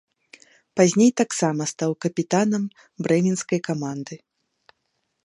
Пазней 0.79 1.11
таксама 1.21 1.67
стаў 1.73 1.91
капітанам 2.05 2.63
брэменскай 3.09 3.59
каманды. 3.69 4.15